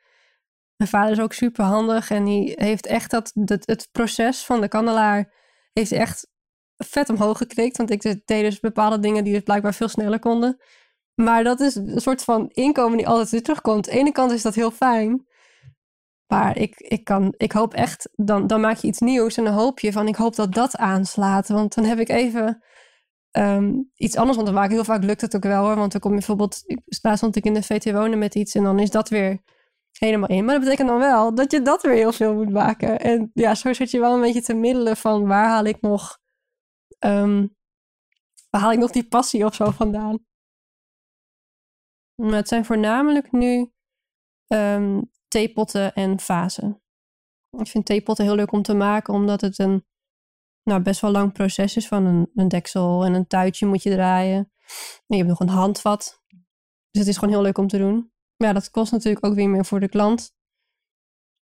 Mijn 0.76 0.90
vader 0.90 1.10
is 1.10 1.20
ook 1.20 1.32
super 1.32 1.64
handig 1.64 2.10
en 2.10 2.24
die 2.24 2.52
heeft 2.56 2.86
echt 2.86 3.10
dat, 3.10 3.32
het 3.64 3.88
proces 3.92 4.44
van 4.44 4.60
de 4.60 4.68
kandelaar 4.68 5.32
heeft 5.72 5.92
echt 5.92 6.28
vet 6.76 7.08
omhoog 7.08 7.38
gekrikt. 7.38 7.76
Want 7.76 7.90
ik 7.90 8.02
deed 8.02 8.26
dus 8.26 8.60
bepaalde 8.60 8.98
dingen 8.98 9.24
die 9.24 9.32
dus 9.32 9.42
blijkbaar 9.42 9.74
veel 9.74 9.88
sneller 9.88 10.18
konden. 10.18 10.60
Maar 11.14 11.44
dat 11.44 11.60
is 11.60 11.74
een 11.74 12.00
soort 12.00 12.24
van 12.24 12.50
inkomen 12.52 12.96
die 12.96 13.08
altijd 13.08 13.30
weer 13.30 13.42
terugkomt. 13.42 13.88
Aan 13.88 13.94
de 13.94 14.00
ene 14.00 14.12
kant 14.12 14.32
is 14.32 14.42
dat 14.42 14.54
heel 14.54 14.70
fijn. 14.70 15.26
Maar 16.26 16.56
ik, 16.56 16.76
ik, 16.76 17.04
kan, 17.04 17.34
ik 17.36 17.52
hoop 17.52 17.74
echt, 17.74 18.08
dan, 18.12 18.46
dan 18.46 18.60
maak 18.60 18.76
je 18.76 18.88
iets 18.88 18.98
nieuws 18.98 19.36
en 19.36 19.44
dan 19.44 19.52
hoop 19.52 19.80
je 19.80 19.92
van, 19.92 20.08
ik 20.08 20.16
hoop 20.16 20.36
dat 20.36 20.54
dat 20.54 20.76
aanslaat. 20.76 21.48
Want 21.48 21.74
dan 21.74 21.84
heb 21.84 21.98
ik 21.98 22.08
even 22.08 22.62
ehm, 23.36 23.72
iets 23.94 24.16
anders 24.16 24.38
om 24.38 24.44
te 24.44 24.52
maken. 24.52 24.72
Heel 24.72 24.84
vaak 24.84 25.04
lukt 25.04 25.20
het 25.20 25.36
ook 25.36 25.42
wel 25.42 25.64
hoor, 25.64 25.76
want 25.76 25.92
dan 25.92 26.00
kom 26.00 26.10
je 26.10 26.16
bijvoorbeeld, 26.16 26.62
laatst 27.02 27.18
stond 27.18 27.36
ik 27.36 27.44
in 27.44 27.54
de 27.54 27.62
VT 27.62 27.92
wonen 27.92 28.18
met 28.18 28.34
iets 28.34 28.54
en 28.54 28.62
dan 28.62 28.78
is 28.78 28.90
dat 28.90 29.08
weer 29.08 29.42
helemaal 29.98 30.28
in. 30.28 30.44
Maar 30.44 30.54
dat 30.54 30.64
betekent 30.64 30.88
dan 30.88 30.98
wel 30.98 31.34
dat 31.34 31.50
je 31.50 31.62
dat 31.62 31.82
weer 31.82 31.94
heel 31.94 32.12
veel 32.12 32.34
moet 32.34 32.50
maken. 32.50 33.00
En 33.00 33.30
ja, 33.34 33.54
zo 33.54 33.72
zit 33.72 33.90
je 33.90 34.00
wel 34.00 34.14
een 34.14 34.20
beetje 34.20 34.42
te 34.42 34.54
middelen 34.54 34.96
van 34.96 35.26
waar 35.26 35.48
haal 35.48 35.64
ik 35.64 35.80
nog, 35.80 36.18
um, 36.98 37.56
waar 38.50 38.60
haal 38.60 38.72
ik 38.72 38.78
nog 38.78 38.90
die 38.90 39.08
passie 39.08 39.44
of 39.44 39.54
zo 39.54 39.70
vandaan. 39.70 40.24
Maar 42.14 42.34
het 42.36 42.48
zijn 42.48 42.64
voornamelijk 42.64 43.32
nu 43.32 43.72
um, 44.46 45.10
theepotten 45.28 45.94
en 45.94 46.20
vazen. 46.20 46.82
Ik 47.50 47.66
vind 47.66 47.86
theepotten 47.86 48.24
heel 48.24 48.34
leuk 48.34 48.52
om 48.52 48.62
te 48.62 48.74
maken, 48.74 49.14
omdat 49.14 49.40
het 49.40 49.58
een 49.58 49.84
nou, 50.66 50.82
best 50.82 51.00
wel 51.00 51.10
lang 51.10 51.32
proces 51.32 51.76
is 51.76 51.88
van 51.88 52.04
een, 52.04 52.30
een 52.34 52.48
deksel 52.48 53.04
en 53.04 53.14
een 53.14 53.26
tuitje 53.26 53.66
moet 53.66 53.82
je 53.82 53.90
draaien. 53.90 54.52
En 55.06 55.16
je 55.16 55.16
hebt 55.16 55.28
nog 55.28 55.40
een 55.40 55.48
handvat. 55.48 56.22
Dus 56.90 57.00
het 57.00 57.06
is 57.06 57.16
gewoon 57.16 57.34
heel 57.34 57.42
leuk 57.42 57.58
om 57.58 57.68
te 57.68 57.78
doen. 57.78 58.12
Maar 58.36 58.48
ja, 58.48 58.54
dat 58.54 58.70
kost 58.70 58.92
natuurlijk 58.92 59.26
ook 59.26 59.34
weer 59.34 59.48
meer 59.48 59.64
voor 59.64 59.80
de 59.80 59.88
klant. 59.88 60.34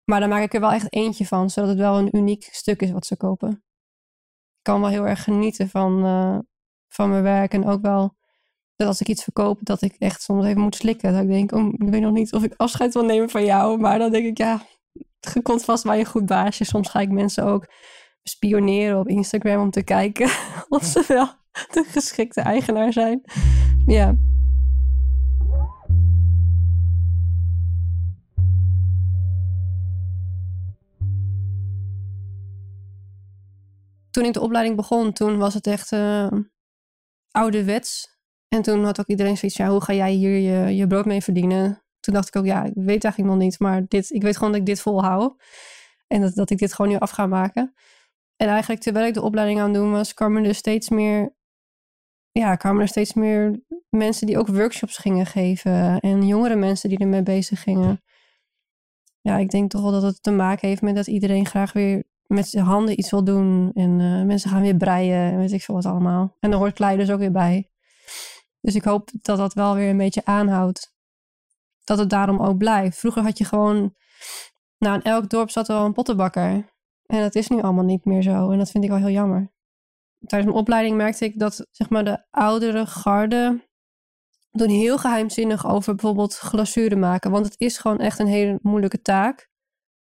Maar 0.03 0.19
dan 0.19 0.29
maak 0.29 0.43
ik 0.43 0.53
er 0.53 0.59
wel 0.59 0.71
echt 0.71 0.93
eentje 0.93 1.25
van, 1.25 1.49
zodat 1.49 1.69
het 1.69 1.77
wel 1.77 1.97
een 1.97 2.17
uniek 2.17 2.49
stuk 2.51 2.81
is 2.81 2.91
wat 2.91 3.05
ze 3.05 3.17
kopen. 3.17 3.51
Ik 4.57 4.63
kan 4.63 4.81
wel 4.81 4.89
heel 4.89 5.07
erg 5.07 5.23
genieten 5.23 5.69
van, 5.69 6.05
uh, 6.05 6.39
van 6.87 7.09
mijn 7.09 7.23
werk 7.23 7.53
en 7.53 7.65
ook 7.65 7.81
wel 7.81 8.15
dat 8.75 8.87
als 8.87 9.01
ik 9.01 9.07
iets 9.07 9.23
verkoop, 9.23 9.59
dat 9.61 9.81
ik 9.81 9.95
echt 9.99 10.21
soms 10.21 10.45
even 10.45 10.61
moet 10.61 10.75
slikken. 10.75 11.13
Dat 11.13 11.21
ik 11.21 11.27
denk, 11.27 11.51
oh, 11.51 11.73
ik 11.73 11.89
weet 11.89 12.01
nog 12.01 12.13
niet 12.13 12.33
of 12.33 12.43
ik 12.43 12.53
afscheid 12.57 12.93
wil 12.93 13.05
nemen 13.05 13.29
van 13.29 13.45
jou. 13.45 13.79
Maar 13.79 13.99
dan 13.99 14.11
denk 14.11 14.25
ik, 14.25 14.37
ja, 14.37 14.61
het 15.19 15.41
komt 15.41 15.63
vast 15.63 15.83
bij 15.83 15.99
een 15.99 16.05
goed 16.05 16.25
baasje. 16.25 16.63
Soms 16.63 16.89
ga 16.89 16.99
ik 16.99 17.09
mensen 17.09 17.43
ook 17.43 17.67
spioneren 18.27 18.99
op 18.99 19.07
Instagram 19.07 19.61
om 19.61 19.71
te 19.71 19.83
kijken 19.83 20.29
of 20.69 20.83
ze 20.83 21.03
wel 21.07 21.27
de 21.71 21.83
geschikte 21.87 22.41
eigenaar 22.41 22.93
zijn. 22.93 23.21
Ja. 23.85 24.15
Toen 34.11 34.25
ik 34.25 34.33
de 34.33 34.41
opleiding 34.41 34.75
begon, 34.75 35.13
toen 35.13 35.37
was 35.37 35.53
het 35.53 35.67
echt 35.67 35.91
uh, 35.91 36.27
ouderwets 37.31 38.17
en 38.47 38.61
toen 38.61 38.83
had 38.83 38.99
ook 38.99 39.07
iedereen 39.07 39.37
zoiets, 39.37 39.57
ja, 39.57 39.69
hoe 39.69 39.83
ga 39.83 39.93
jij 39.93 40.11
hier 40.11 40.37
je, 40.37 40.75
je 40.75 40.87
brood 40.87 41.05
mee 41.05 41.21
verdienen? 41.21 41.83
Toen 41.99 42.13
dacht 42.13 42.27
ik 42.27 42.35
ook, 42.35 42.45
ja, 42.45 42.63
ik 42.63 42.73
weet 42.75 43.03
eigenlijk 43.03 43.33
nog 43.33 43.43
niet, 43.43 43.59
maar 43.59 43.85
dit, 43.87 44.11
ik 44.11 44.21
weet 44.21 44.37
gewoon 44.37 44.51
dat 44.51 44.59
ik 44.59 44.65
dit 44.65 44.81
volhoud. 44.81 45.35
En 46.07 46.21
dat, 46.21 46.35
dat 46.35 46.49
ik 46.49 46.57
dit 46.57 46.73
gewoon 46.73 46.91
nu 46.91 46.97
af 46.97 47.09
ga 47.09 47.25
maken. 47.25 47.73
En 48.37 48.47
eigenlijk 48.47 48.81
terwijl 48.81 49.07
ik 49.07 49.13
de 49.13 49.21
opleiding 49.21 49.59
aan 49.59 49.65
het 49.65 49.73
doen 49.73 49.91
was, 49.91 50.13
kwamen 50.13 50.45
er 50.45 50.55
steeds 50.55 50.89
meer, 50.89 51.35
ja, 52.31 52.55
kwamen 52.55 52.81
er 52.81 52.87
steeds 52.87 53.13
meer 53.13 53.59
mensen 53.89 54.27
die 54.27 54.37
ook 54.37 54.47
workshops 54.47 54.97
gingen 54.97 55.25
geven. 55.25 55.99
En 55.99 56.27
jongere 56.27 56.55
mensen 56.55 56.89
die 56.89 56.97
ermee 56.97 57.23
bezig 57.23 57.61
gingen. 57.61 58.01
Ja, 59.21 59.37
ik 59.37 59.49
denk 59.49 59.69
toch 59.69 59.81
wel 59.81 59.91
dat 59.91 60.01
het 60.01 60.23
te 60.23 60.31
maken 60.31 60.67
heeft 60.67 60.81
met 60.81 60.95
dat 60.95 61.07
iedereen 61.07 61.45
graag 61.45 61.73
weer 61.73 62.03
met 62.27 62.47
zijn 62.47 62.65
handen 62.65 62.99
iets 62.99 63.11
wil 63.11 63.23
doen. 63.23 63.71
En 63.73 63.99
uh, 63.99 64.23
mensen 64.25 64.49
gaan 64.49 64.61
weer 64.61 64.77
breien 64.77 65.31
en 65.31 65.37
weet 65.37 65.51
ik 65.51 65.61
veel 65.61 65.75
wat 65.75 65.85
allemaal. 65.85 66.35
En 66.39 66.51
dan 66.51 66.59
hoort 66.59 66.73
klei 66.73 66.97
dus 66.97 67.11
ook 67.11 67.19
weer 67.19 67.31
bij. 67.31 67.69
Dus 68.61 68.75
ik 68.75 68.83
hoop 68.83 69.09
dat 69.21 69.37
dat 69.37 69.53
wel 69.53 69.75
weer 69.75 69.89
een 69.89 69.97
beetje 69.97 70.25
aanhoudt. 70.25 70.95
Dat 71.83 71.97
het 71.97 72.09
daarom 72.09 72.39
ook 72.39 72.57
blijft. 72.57 72.97
Vroeger 72.97 73.23
had 73.23 73.37
je 73.37 73.45
gewoon, 73.45 73.95
nou 74.77 74.95
in 74.95 75.01
elk 75.01 75.29
dorp 75.29 75.49
zat 75.49 75.69
er 75.69 75.75
wel 75.75 75.85
een 75.85 75.93
pottenbakker. 75.93 76.75
En 77.07 77.21
dat 77.21 77.35
is 77.35 77.47
nu 77.47 77.61
allemaal 77.61 77.83
niet 77.83 78.05
meer 78.05 78.21
zo. 78.21 78.51
En 78.51 78.57
dat 78.57 78.71
vind 78.71 78.83
ik 78.83 78.89
wel 78.89 78.99
heel 78.99 79.09
jammer. 79.09 79.51
Tijdens 80.25 80.51
mijn 80.51 80.63
opleiding 80.63 80.95
merkte 80.95 81.25
ik 81.25 81.39
dat 81.39 81.67
zeg 81.71 81.89
maar, 81.89 82.05
de 82.05 82.25
oudere 82.31 82.85
garde 82.85 83.65
doen 84.51 84.69
heel 84.69 84.97
geheimzinnig 84.97 85.67
over 85.67 85.95
bijvoorbeeld 85.95 86.35
glazuren 86.35 86.99
maken. 86.99 87.31
Want 87.31 87.45
het 87.45 87.55
is 87.57 87.77
gewoon 87.77 87.99
echt 87.99 88.19
een 88.19 88.27
hele 88.27 88.59
moeilijke 88.61 89.01
taak. 89.01 89.49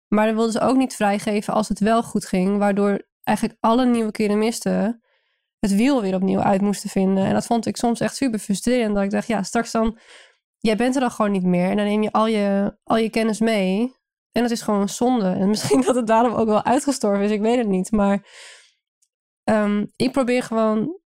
Maar 0.08 0.26
dan 0.26 0.34
wilden 0.34 0.52
ze 0.52 0.60
ook 0.60 0.76
niet 0.76 0.94
vrijgeven 0.94 1.54
als 1.54 1.68
het 1.68 1.78
wel 1.78 2.02
goed 2.02 2.26
ging. 2.26 2.58
Waardoor 2.58 3.06
eigenlijk 3.22 3.58
alle 3.60 3.86
nieuwe 3.86 4.10
keramisten 4.10 5.00
het 5.58 5.75
wiel 5.75 6.02
weer 6.02 6.14
opnieuw 6.14 6.40
uit 6.40 6.60
moesten 6.60 6.90
vinden. 6.90 7.25
En 7.25 7.34
dat 7.34 7.46
vond 7.46 7.66
ik 7.66 7.76
soms 7.76 8.00
echt 8.00 8.16
super 8.16 8.38
frustrerend. 8.38 8.94
Dat 8.94 9.04
ik 9.04 9.10
dacht, 9.10 9.26
ja, 9.26 9.42
straks 9.42 9.70
dan, 9.70 9.98
jij 10.58 10.76
bent 10.76 10.94
er 10.94 11.00
dan 11.00 11.10
gewoon 11.10 11.32
niet 11.32 11.44
meer. 11.44 11.70
En 11.70 11.76
dan 11.76 11.86
neem 11.86 12.02
je 12.02 12.12
al 12.12 12.26
je, 12.26 12.76
al 12.84 12.96
je 12.96 13.10
kennis 13.10 13.40
mee. 13.40 13.94
En 14.37 14.43
dat 14.43 14.50
is 14.50 14.62
gewoon 14.62 14.81
een 14.81 14.88
zonde. 14.88 15.28
En 15.28 15.49
misschien 15.49 15.81
dat 15.87 15.95
het 15.95 16.07
daarom 16.07 16.35
ook 16.35 16.47
wel 16.47 16.64
uitgestorven 16.64 17.25
is, 17.25 17.31
ik 17.31 17.40
weet 17.40 17.59
het 17.59 17.69
niet. 17.69 17.90
Maar 17.90 18.26
um, 19.45 19.93
ik 19.97 20.12
probeer 20.12 20.43
gewoon 20.43 20.99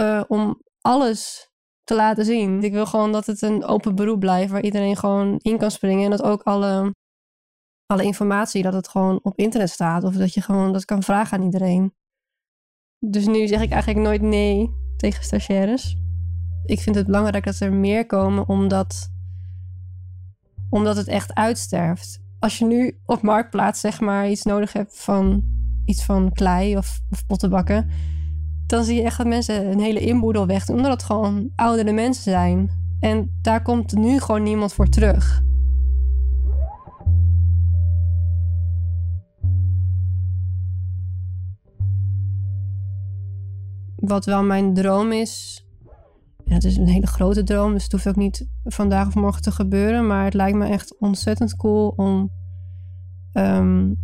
uh, 0.00 0.22
om 0.28 0.62
alles 0.80 1.50
te 1.84 1.94
laten 1.94 2.24
zien. 2.24 2.62
Ik 2.62 2.72
wil 2.72 2.86
gewoon 2.86 3.12
dat 3.12 3.26
het 3.26 3.42
een 3.42 3.64
open 3.64 3.94
beroep 3.94 4.20
blijft 4.20 4.50
waar 4.50 4.62
iedereen 4.62 4.96
gewoon 4.96 5.38
in 5.38 5.58
kan 5.58 5.70
springen. 5.70 6.04
En 6.04 6.10
dat 6.10 6.22
ook 6.22 6.42
alle, 6.42 6.94
alle 7.86 8.04
informatie, 8.04 8.62
dat 8.62 8.72
het 8.72 8.88
gewoon 8.88 9.20
op 9.22 9.38
internet 9.38 9.70
staat. 9.70 10.04
Of 10.04 10.14
dat 10.14 10.34
je 10.34 10.40
gewoon 10.40 10.72
dat 10.72 10.84
kan 10.84 11.02
vragen 11.02 11.38
aan 11.38 11.44
iedereen. 11.44 11.94
Dus 12.98 13.26
nu 13.26 13.46
zeg 13.46 13.62
ik 13.62 13.70
eigenlijk 13.70 14.06
nooit 14.06 14.22
nee 14.22 14.74
tegen 14.96 15.24
stagiaires. 15.24 15.96
Ik 16.64 16.80
vind 16.80 16.96
het 16.96 17.06
belangrijk 17.06 17.44
dat 17.44 17.60
er 17.60 17.72
meer 17.72 18.06
komen, 18.06 18.48
omdat, 18.48 19.10
omdat 20.70 20.96
het 20.96 21.08
echt 21.08 21.34
uitsterft. 21.34 22.21
Als 22.42 22.58
je 22.58 22.64
nu 22.64 22.98
op 23.06 23.22
marktplaats 23.22 23.80
zeg 23.80 24.00
maar 24.00 24.28
iets 24.30 24.42
nodig 24.42 24.72
hebt 24.72 25.00
van 25.00 25.42
iets 25.84 26.04
van 26.04 26.32
klei 26.32 26.76
of, 26.76 27.00
of 27.10 27.26
pottenbakken, 27.26 27.90
dan 28.66 28.84
zie 28.84 28.96
je 28.96 29.02
echt 29.02 29.16
dat 29.16 29.26
mensen 29.26 29.70
een 29.70 29.80
hele 29.80 30.00
inboedel 30.00 30.46
weg 30.46 30.64
doen, 30.64 30.76
omdat 30.76 30.92
het 30.92 31.02
gewoon 31.02 31.50
oudere 31.56 31.92
mensen 31.92 32.22
zijn. 32.22 32.70
En 33.00 33.38
daar 33.42 33.62
komt 33.62 33.92
nu 33.92 34.20
gewoon 34.20 34.42
niemand 34.42 34.72
voor 34.72 34.88
terug. 34.88 35.42
wat 43.96 44.24
wel 44.24 44.42
mijn 44.42 44.74
droom 44.74 45.12
is. 45.12 45.64
Het 46.52 46.64
is 46.64 46.76
een 46.76 46.86
hele 46.86 47.06
grote 47.06 47.42
droom, 47.42 47.72
dus 47.72 47.82
het 47.82 47.92
hoeft 47.92 48.08
ook 48.08 48.16
niet 48.16 48.48
vandaag 48.64 49.06
of 49.06 49.14
morgen 49.14 49.42
te 49.42 49.52
gebeuren. 49.52 50.06
Maar 50.06 50.24
het 50.24 50.34
lijkt 50.34 50.58
me 50.58 50.66
echt 50.66 50.98
ontzettend 50.98 51.56
cool 51.56 51.88
om 51.88 52.30
um, 53.32 53.96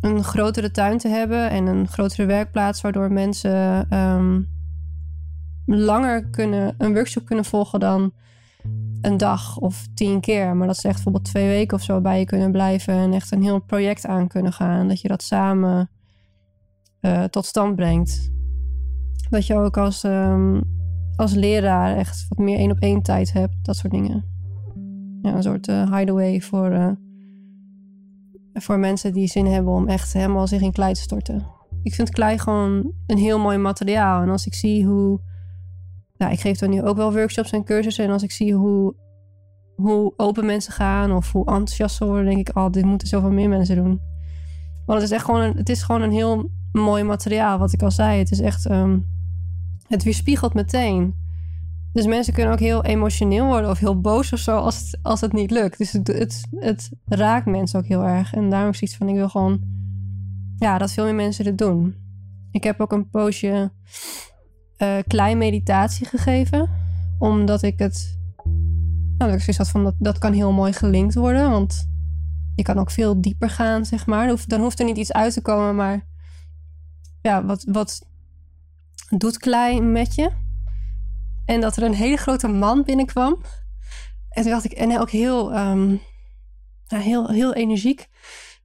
een 0.00 0.24
grotere 0.24 0.70
tuin 0.70 0.98
te 0.98 1.08
hebben 1.08 1.50
en 1.50 1.66
een 1.66 1.88
grotere 1.88 2.26
werkplaats, 2.26 2.80
waardoor 2.80 3.12
mensen 3.12 3.86
um, 3.98 4.48
langer 5.66 6.28
kunnen, 6.28 6.74
een 6.78 6.92
workshop 6.92 7.24
kunnen 7.24 7.44
volgen 7.44 7.80
dan 7.80 8.12
een 9.00 9.16
dag 9.16 9.56
of 9.56 9.86
tien 9.94 10.20
keer. 10.20 10.56
Maar 10.56 10.66
dat 10.66 10.76
ze 10.76 10.86
echt 10.86 10.94
bijvoorbeeld 10.94 11.24
twee 11.24 11.48
weken 11.48 11.76
of 11.76 11.82
zo 11.82 12.00
bij 12.00 12.18
je 12.18 12.24
kunnen 12.24 12.52
blijven. 12.52 12.94
En 12.94 13.12
echt 13.12 13.32
een 13.32 13.42
heel 13.42 13.58
project 13.58 14.06
aan 14.06 14.28
kunnen 14.28 14.52
gaan. 14.52 14.88
Dat 14.88 15.00
je 15.00 15.08
dat 15.08 15.22
samen 15.22 15.90
uh, 17.00 17.24
tot 17.24 17.46
stand 17.46 17.76
brengt. 17.76 18.30
Dat 19.30 19.46
je 19.46 19.54
ook 19.54 19.76
als, 19.76 20.02
um, 20.04 20.77
als 21.18 21.34
leraar 21.34 21.96
echt 21.96 22.26
wat 22.28 22.38
meer 22.38 22.58
één 22.58 22.70
op 22.70 22.78
één 22.78 23.02
tijd 23.02 23.32
hebt. 23.32 23.54
Dat 23.62 23.76
soort 23.76 23.92
dingen. 23.92 24.24
Ja, 25.22 25.34
een 25.34 25.42
soort 25.42 25.68
uh, 25.68 25.96
hideaway 25.96 26.40
voor, 26.40 26.72
uh, 26.72 26.90
voor 28.52 28.78
mensen 28.78 29.12
die 29.12 29.26
zin 29.26 29.46
hebben 29.46 29.72
om 29.72 29.88
echt 29.88 30.12
helemaal 30.12 30.46
zich 30.46 30.60
in 30.60 30.72
klei 30.72 30.92
te 30.92 31.00
storten. 31.00 31.46
Ik 31.82 31.94
vind 31.94 32.10
klei 32.10 32.38
gewoon 32.38 32.92
een 33.06 33.18
heel 33.18 33.38
mooi 33.38 33.58
materiaal. 33.58 34.22
En 34.22 34.28
als 34.28 34.46
ik 34.46 34.54
zie 34.54 34.86
hoe 34.86 35.20
nou, 36.18 36.32
ik 36.32 36.40
geef 36.40 36.58
dan 36.58 36.70
nu 36.70 36.82
ook 36.82 36.96
wel 36.96 37.12
workshops 37.12 37.50
en 37.50 37.64
cursussen. 37.64 38.04
En 38.04 38.10
als 38.10 38.22
ik 38.22 38.32
zie 38.32 38.54
hoe, 38.54 38.94
hoe 39.76 40.12
open 40.16 40.46
mensen 40.46 40.72
gaan 40.72 41.12
of 41.12 41.32
hoe 41.32 41.46
enthousiast 41.46 41.96
ze 41.96 42.04
worden, 42.04 42.24
denk 42.24 42.48
ik, 42.48 42.56
oh, 42.56 42.70
dit 42.70 42.84
moeten 42.84 43.08
zoveel 43.08 43.30
meer 43.30 43.48
mensen 43.48 43.76
doen. 43.76 44.00
Want 44.86 45.00
het 45.00 45.10
is 45.10 45.16
echt 45.16 45.24
gewoon 45.24 45.40
een, 45.40 45.56
het 45.56 45.68
is 45.68 45.82
gewoon 45.82 46.02
een 46.02 46.12
heel 46.12 46.50
mooi 46.72 47.02
materiaal, 47.02 47.58
wat 47.58 47.72
ik 47.72 47.82
al 47.82 47.90
zei. 47.90 48.18
Het 48.18 48.30
is 48.30 48.40
echt, 48.40 48.70
um, 48.70 49.06
het 49.88 50.02
weerspiegelt 50.02 50.54
meteen. 50.54 51.14
Dus 51.92 52.06
mensen 52.06 52.32
kunnen 52.32 52.52
ook 52.52 52.58
heel 52.58 52.84
emotioneel 52.84 53.46
worden 53.46 53.70
of 53.70 53.78
heel 53.78 54.00
boos 54.00 54.32
of 54.32 54.38
zo 54.38 54.56
als 54.56 54.78
het, 54.78 54.98
als 55.02 55.20
het 55.20 55.32
niet 55.32 55.50
lukt. 55.50 55.78
Dus 55.78 55.92
het, 55.92 56.46
het, 56.54 56.90
raakt 57.04 57.46
mensen 57.46 57.78
ook 57.78 57.86
heel 57.86 58.02
erg. 58.02 58.34
En 58.34 58.50
daarom 58.50 58.70
is 58.70 58.82
iets 58.82 58.96
van, 58.96 59.08
ik 59.08 59.14
wil 59.14 59.28
gewoon, 59.28 59.60
ja, 60.56 60.78
dat 60.78 60.92
veel 60.92 61.04
meer 61.04 61.14
mensen 61.14 61.44
dit 61.44 61.58
doen. 61.58 61.94
Ik 62.50 62.64
heb 62.64 62.80
ook 62.80 62.92
een 62.92 63.10
poosje 63.10 63.70
uh, 64.78 64.96
klein 65.06 65.38
meditatie 65.38 66.06
gegeven. 66.06 66.70
Omdat 67.18 67.62
ik 67.62 67.78
het. 67.78 68.18
Nou, 69.18 69.32
ik 69.32 69.38
zoiets 69.38 69.56
had 69.56 69.68
van 69.68 69.84
dat, 69.84 69.94
dat 69.98 70.18
kan 70.18 70.32
heel 70.32 70.52
mooi 70.52 70.72
gelinkt 70.72 71.14
worden. 71.14 71.50
Want 71.50 71.88
je 72.54 72.62
kan 72.62 72.78
ook 72.78 72.90
veel 72.90 73.20
dieper 73.20 73.50
gaan, 73.50 73.84
zeg 73.84 74.06
maar. 74.06 74.36
Dan 74.46 74.60
hoeft 74.60 74.78
er 74.78 74.84
niet 74.84 74.96
iets 74.96 75.12
uit 75.12 75.32
te 75.32 75.42
komen, 75.42 75.76
maar. 75.76 76.06
Ja, 77.22 77.44
wat, 77.44 77.64
wat 77.64 78.06
doet 79.16 79.38
klei 79.38 79.80
met 79.80 80.14
je? 80.14 80.30
En 81.44 81.60
dat 81.60 81.76
er 81.76 81.82
een 81.82 81.94
hele 81.94 82.16
grote 82.16 82.48
man 82.48 82.82
binnenkwam. 82.82 83.42
En 84.28 84.42
toen 84.42 84.50
dacht 84.52 84.64
ik, 84.64 84.72
en 84.72 84.98
ook 84.98 85.10
heel, 85.10 85.58
um, 85.58 86.00
heel, 86.86 87.30
heel 87.30 87.54
energiek. 87.54 88.08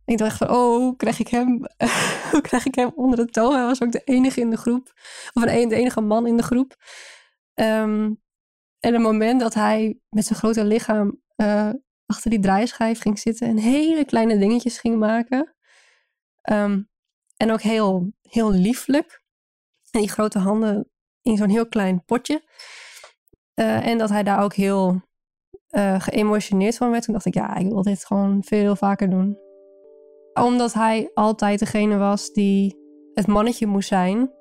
Ik 0.06 0.18
dacht 0.18 0.38
van, 0.38 0.50
oh, 0.50 0.98
krijg 0.98 1.20
ik 1.20 1.28
hem, 1.28 1.48
hoe 2.32 2.42
krijg 2.42 2.66
ik 2.66 2.76
hem 2.76 2.92
onder 2.96 3.26
de 3.26 3.32
toon? 3.32 3.54
Hij 3.54 3.66
was 3.66 3.82
ook 3.82 3.92
de 3.92 4.02
enige 4.04 4.40
in 4.42 4.50
de 4.50 4.58
groep, 4.58 4.94
of 5.34 5.44
de 5.44 5.76
enige 5.76 6.02
man 6.02 6.28
in 6.28 6.38
de 6.38 6.44
groep. 6.44 6.76
Um, 7.54 8.22
en 8.80 8.94
het 8.94 9.02
moment 9.02 9.40
dat 9.40 9.54
hij 9.54 10.00
met 10.10 10.26
zijn 10.26 10.40
grote 10.40 10.66
lichaam 10.66 11.22
uh, 11.38 11.70
achter 12.06 12.30
die 12.30 12.40
draaischijf 12.40 13.00
ging 13.00 13.20
zitten 13.20 13.48
en 13.48 13.58
hele 13.58 14.06
kleine 14.06 14.38
dingetjes 14.38 14.80
ging 14.80 14.98
maken. 14.98 15.56
Um, 16.52 16.90
en 17.38 17.52
ook 17.52 17.62
heel, 17.62 18.14
heel 18.22 18.52
lieflijk. 18.52 19.23
En 19.98 20.00
die 20.00 20.10
grote 20.10 20.40
handen 20.40 20.90
in 21.22 21.38
zo'n 21.38 21.50
heel 21.50 21.68
klein 21.68 22.06
potje. 22.06 22.42
Uh, 23.60 23.88
en 23.88 23.98
dat 23.98 24.10
hij 24.10 24.24
daar 24.24 24.44
ook 24.44 24.54
heel 24.54 25.02
uh, 25.70 26.00
geëmotioneerd 26.00 26.78
van 26.78 26.92
werd. 26.92 27.04
Toen 27.04 27.14
dacht 27.14 27.26
ik, 27.26 27.34
ja, 27.34 27.56
ik 27.56 27.68
wil 27.68 27.82
dit 27.82 28.06
gewoon 28.06 28.44
veel 28.44 28.76
vaker 28.76 29.10
doen 29.10 29.44
omdat 30.34 30.74
hij 30.74 31.12
altijd 31.14 31.60
degene 31.60 31.98
was 31.98 32.32
die 32.32 32.78
het 33.14 33.28
mannetje 33.28 33.68
moest 33.68 33.88
zijn. 33.88 34.32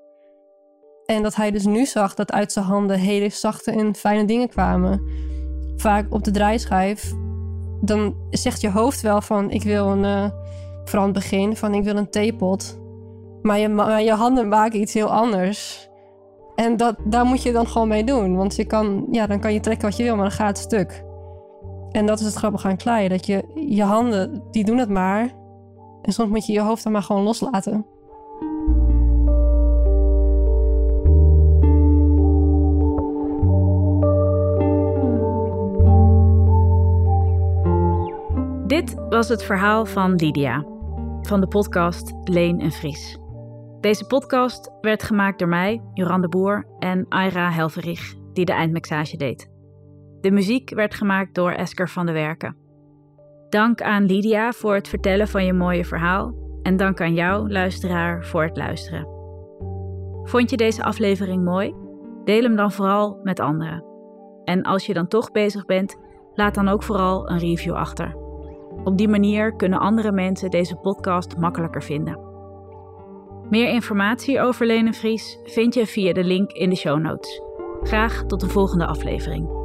En 1.06 1.22
dat 1.22 1.34
hij 1.34 1.50
dus 1.50 1.64
nu 1.64 1.86
zag 1.86 2.14
dat 2.14 2.32
uit 2.32 2.52
zijn 2.52 2.64
handen 2.64 2.98
hele 2.98 3.28
zachte 3.28 3.70
en 3.70 3.94
fijne 3.94 4.24
dingen 4.24 4.48
kwamen. 4.48 5.02
Vaak 5.76 6.14
op 6.14 6.24
de 6.24 6.30
draaischijf, 6.30 7.12
dan 7.80 8.16
zegt 8.30 8.60
je 8.60 8.70
hoofd 8.70 9.00
wel 9.00 9.20
van 9.20 9.50
ik 9.50 9.62
wil 9.62 9.88
een, 9.88 10.04
uh, 10.04 10.30
vooral 10.84 11.04
het 11.04 11.14
begin, 11.14 11.56
van 11.56 11.74
ik 11.74 11.84
wil 11.84 11.96
een 11.96 12.10
theepot. 12.10 12.80
Maar 13.42 13.58
je, 14.02 14.12
handen 14.12 14.48
maken 14.48 14.80
iets 14.80 14.94
heel 14.94 15.12
anders. 15.12 15.88
En 16.54 16.76
dat, 16.76 16.96
daar 17.04 17.24
moet 17.24 17.42
je 17.42 17.52
dan 17.52 17.66
gewoon 17.66 17.88
mee 17.88 18.04
doen. 18.04 18.36
Want 18.36 18.56
je 18.56 18.64
kan, 18.64 19.06
ja, 19.10 19.26
dan 19.26 19.40
kan 19.40 19.52
je 19.52 19.60
trekken 19.60 19.88
wat 19.88 19.96
je 19.96 20.02
wil, 20.02 20.14
maar 20.14 20.28
dan 20.28 20.32
gaat 20.32 20.48
het 20.48 20.58
stuk. 20.58 21.04
En 21.90 22.06
dat 22.06 22.20
is 22.20 22.26
het 22.26 22.34
grappige 22.34 22.68
aan 22.68 22.76
kleien. 22.76 23.10
Dat 23.10 23.26
je, 23.26 23.44
je 23.54 23.82
handen, 23.82 24.42
die 24.50 24.64
doen 24.64 24.78
het 24.78 24.88
maar. 24.88 25.30
En 26.02 26.12
soms 26.12 26.30
moet 26.30 26.46
je 26.46 26.52
je 26.52 26.60
hoofd 26.60 26.82
dan 26.82 26.92
maar 26.92 27.02
gewoon 27.02 27.22
loslaten. 27.22 27.86
Dit 38.66 38.94
was 39.08 39.28
het 39.28 39.42
verhaal 39.42 39.86
van 39.86 40.14
Lydia, 40.14 40.64
van 41.22 41.40
de 41.40 41.46
podcast 41.46 42.12
Leen 42.24 42.60
en 42.60 42.72
Vries. 42.72 43.21
Deze 43.82 44.06
podcast 44.06 44.70
werd 44.80 45.02
gemaakt 45.02 45.38
door 45.38 45.48
mij, 45.48 45.82
Joran 45.94 46.20
de 46.20 46.28
Boer 46.28 46.66
en 46.78 47.06
Aira 47.08 47.50
Helverich, 47.50 48.14
die 48.32 48.44
de 48.44 48.52
eindmixage 48.52 49.16
deed. 49.16 49.50
De 50.20 50.30
muziek 50.30 50.74
werd 50.74 50.94
gemaakt 50.94 51.34
door 51.34 51.50
Esker 51.50 51.88
van 51.88 52.06
de 52.06 52.12
Werken. 52.12 52.56
Dank 53.48 53.82
aan 53.82 54.04
Lydia 54.04 54.52
voor 54.52 54.74
het 54.74 54.88
vertellen 54.88 55.28
van 55.28 55.44
je 55.44 55.52
mooie 55.52 55.84
verhaal. 55.84 56.34
En 56.62 56.76
dank 56.76 57.00
aan 57.00 57.14
jou, 57.14 57.50
luisteraar, 57.50 58.24
voor 58.24 58.42
het 58.42 58.56
luisteren. 58.56 59.06
Vond 60.22 60.50
je 60.50 60.56
deze 60.56 60.84
aflevering 60.84 61.44
mooi? 61.44 61.74
Deel 62.24 62.42
hem 62.42 62.56
dan 62.56 62.72
vooral 62.72 63.20
met 63.22 63.40
anderen. 63.40 63.84
En 64.44 64.62
als 64.62 64.86
je 64.86 64.94
dan 64.94 65.08
toch 65.08 65.30
bezig 65.30 65.64
bent, 65.64 65.96
laat 66.34 66.54
dan 66.54 66.68
ook 66.68 66.82
vooral 66.82 67.30
een 67.30 67.38
review 67.38 67.74
achter. 67.74 68.16
Op 68.84 68.98
die 68.98 69.08
manier 69.08 69.56
kunnen 69.56 69.78
andere 69.78 70.12
mensen 70.12 70.50
deze 70.50 70.76
podcast 70.76 71.36
makkelijker 71.36 71.82
vinden. 71.82 72.31
Meer 73.52 73.68
informatie 73.68 74.40
over 74.40 74.66
Lene 74.66 74.92
Vries 74.92 75.38
vind 75.44 75.74
je 75.74 75.86
via 75.86 76.12
de 76.12 76.24
link 76.24 76.52
in 76.52 76.70
de 76.70 76.76
show 76.76 77.00
notes. 77.00 77.40
Graag 77.82 78.24
tot 78.26 78.40
de 78.40 78.48
volgende 78.48 78.86
aflevering. 78.86 79.61